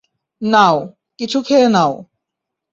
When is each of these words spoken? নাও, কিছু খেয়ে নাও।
নাও, 0.41 0.75
কিছু 1.17 1.37
খেয়ে 1.41 1.67
নাও। 1.69 1.93